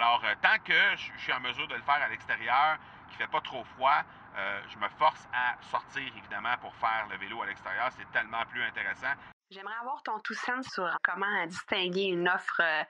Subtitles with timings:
[0.00, 3.26] Alors, euh, tant que je suis en mesure de le faire à l'extérieur, qu'il ne
[3.26, 4.02] fait pas trop froid,
[4.36, 7.88] euh, je me force à sortir, évidemment, pour faire le vélo à l'extérieur.
[7.96, 9.12] C'est tellement plus intéressant.
[9.50, 12.84] J'aimerais avoir ton tout sens sur comment distinguer une offre euh,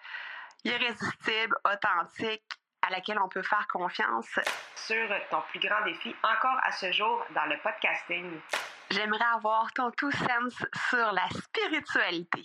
[0.65, 2.45] irrésistible, authentique,
[2.83, 4.39] à laquelle on peut faire confiance.
[4.75, 8.39] Sur ton plus grand défi encore à ce jour dans le podcasting.
[8.91, 12.45] J'aimerais avoir ton tout sens sur la spiritualité.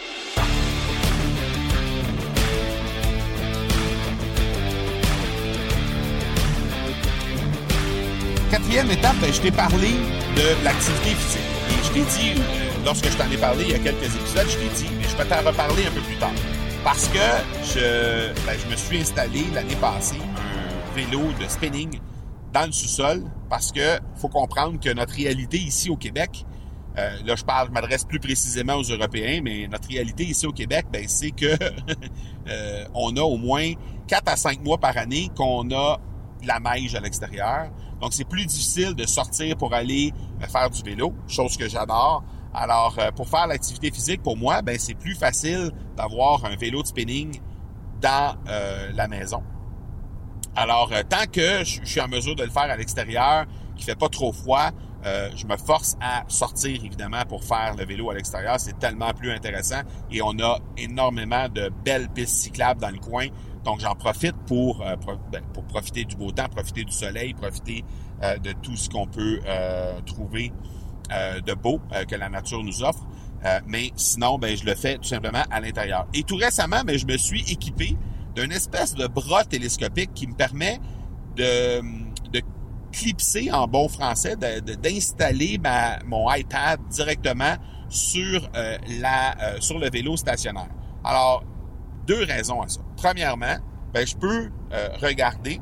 [8.51, 9.91] Quatrième étape, je t'ai parlé
[10.35, 11.41] de l'activité physique.
[11.69, 14.45] Et je t'ai dit, euh, lorsque je t'en ai parlé il y a quelques épisodes,
[14.49, 16.33] je t'ai dit, mais je vais t'en reparler un peu plus tard.
[16.83, 17.17] Parce que
[17.63, 21.97] je, ben, je me suis installé l'année passée un vélo de spinning
[22.51, 26.45] dans le sous-sol parce que faut comprendre que notre réalité ici au Québec,
[26.97, 30.51] euh, là je parle, je m'adresse plus précisément aux Européens, mais notre réalité ici au
[30.51, 31.45] Québec, ben, c'est que
[32.49, 33.71] euh, on a au moins
[34.07, 36.01] 4 à 5 mois par année qu'on a
[36.41, 37.69] de la neige à l'extérieur.
[38.01, 40.11] Donc, c'est plus difficile de sortir pour aller
[40.41, 42.23] euh, faire du vélo, chose que j'adore.
[42.53, 46.81] Alors, euh, pour faire l'activité physique, pour moi, ben c'est plus facile d'avoir un vélo
[46.81, 47.39] de spinning
[48.01, 49.43] dans euh, la maison.
[50.55, 54.09] Alors, tant que je suis en mesure de le faire à l'extérieur, qu'il fait pas
[54.09, 54.71] trop froid,
[55.03, 58.59] je me force à sortir, évidemment, pour faire le vélo à l'extérieur.
[58.59, 59.79] C'est tellement plus intéressant
[60.11, 63.27] et on a énormément de belles pistes cyclables dans le coin.
[63.63, 64.95] Donc, j'en profite pour, euh,
[65.31, 67.83] ben, pour profiter du beau temps, profiter du soleil, profiter
[68.23, 70.51] euh, de tout ce qu'on peut euh, trouver
[71.45, 73.05] de beau que la nature nous offre.
[73.67, 76.07] mais sinon, ben, je le fais tout simplement à l'intérieur.
[76.13, 77.97] Et tout récemment, ben, je me suis équipé
[78.33, 80.79] d'une espèce de bras télescopique qui me permet
[81.35, 81.81] de,
[82.31, 82.41] de
[82.93, 85.59] clipser en bon français, d'installer
[86.05, 87.55] mon iPad directement
[87.89, 88.49] sur,
[89.01, 90.69] la, sur le vélo stationnaire.
[91.03, 91.43] Alors,
[92.07, 92.79] deux raisons à ça.
[93.01, 93.57] Premièrement,
[93.95, 95.59] ben, je peux euh, regarder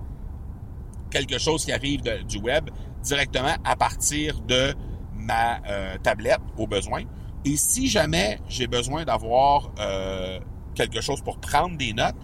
[1.09, 2.69] quelque chose qui arrive du web
[3.01, 4.75] directement à partir de
[5.15, 7.03] ma euh, tablette au besoin.
[7.45, 10.37] Et si jamais j'ai besoin d'avoir euh,
[10.75, 12.15] quelque chose pour prendre des notes,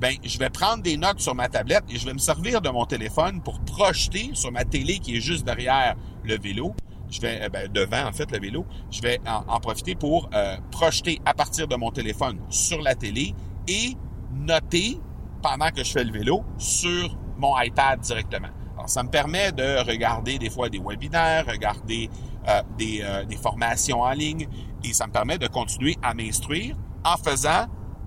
[0.00, 2.70] ben je vais prendre des notes sur ma tablette et je vais me servir de
[2.70, 6.74] mon téléphone pour projeter sur ma télé qui est juste derrière le vélo.
[7.10, 8.64] Je vais ben, devant en fait le vélo.
[8.90, 10.30] Je vais en, profiter pour
[10.70, 13.34] projeter à partir de mon téléphone sur la télé
[13.68, 13.96] et
[14.32, 15.00] noter
[15.42, 18.48] pendant que je fais le vélo sur mon iPad directement.
[18.76, 22.08] Alors, ça me permet de regarder des fois des webinaires, regarder
[22.48, 24.48] euh, des, euh, des, formations en ligne
[24.82, 27.66] et ça me permet de continuer à m'instruire en faisant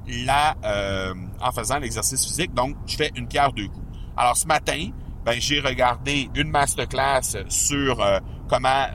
[0.09, 2.53] euh, en faisant l'exercice physique.
[2.53, 3.85] Donc, je fais une pierre deux coups.
[4.17, 4.89] Alors, ce matin,
[5.23, 8.05] ben, j'ai regardé une masterclass sur
[8.47, 8.85] comment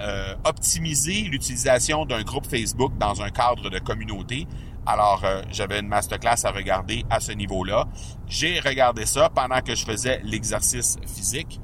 [0.44, 4.46] optimiser l'utilisation d'un groupe Facebook dans un cadre de communauté.
[4.86, 7.86] Alors, euh, j'avais une masterclass à regarder à ce niveau-là.
[8.26, 11.60] J'ai regardé ça pendant que je faisais l'exercice physique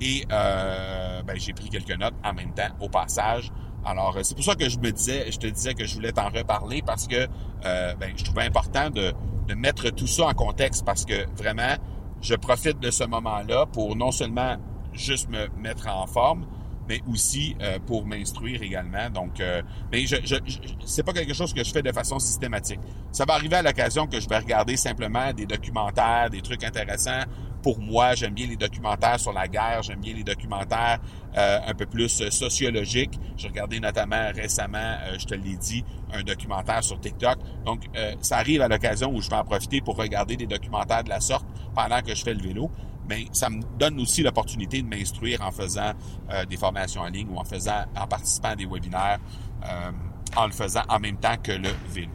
[0.00, 3.50] et euh, ben, j'ai pris quelques notes en même temps au passage.
[3.84, 6.12] Alors, euh, c'est pour ça que je me disais, je te disais que je voulais
[6.12, 7.26] t'en reparler parce que
[7.62, 9.12] ben, je trouvais important de,
[9.48, 11.76] de mettre tout ça en contexte parce que vraiment,
[12.20, 14.56] je profite de ce moment-là pour non seulement
[14.92, 16.46] juste me mettre en forme,
[16.88, 19.10] mais aussi euh, pour m'instruire également.
[19.10, 20.36] Donc, euh, mais je, je,
[20.84, 22.80] c'est pas quelque chose que je fais de façon systématique.
[23.10, 27.22] Ça va arriver à l'occasion que je vais regarder simplement des documentaires, des trucs intéressants.
[27.62, 30.98] Pour moi, j'aime bien les documentaires sur la guerre, j'aime bien les documentaires
[31.36, 33.18] euh, un peu plus sociologiques.
[33.36, 37.38] J'ai regardé notamment récemment, je te l'ai dit, un documentaire sur TikTok.
[37.64, 37.84] Donc,
[38.20, 41.20] ça arrive à l'occasion où je vais en profiter pour regarder des documentaires de la
[41.20, 42.70] sorte pendant que je fais le vélo
[43.08, 45.92] mais ça me donne aussi l'opportunité de m'instruire en faisant
[46.30, 49.18] euh, des formations en ligne ou en faisant, en participant à des webinaires,
[49.64, 49.90] euh,
[50.36, 52.10] en le faisant en même temps que le vélo.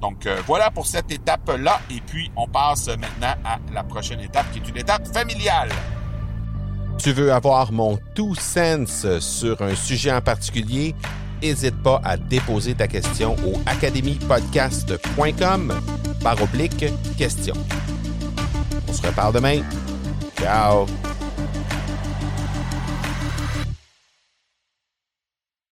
[0.00, 1.80] Donc euh, voilà pour cette étape-là.
[1.90, 5.70] Et puis on passe maintenant à la prochaine étape qui est une étape familiale.
[6.98, 10.94] Tu veux avoir mon tout sens sur un sujet en particulier?
[11.42, 15.72] N'hésite pas à déposer ta question au academypodcast.com
[16.22, 16.84] par oblique
[17.16, 17.54] question.
[18.86, 19.62] On se reparle demain.
[20.38, 20.84] Ciao.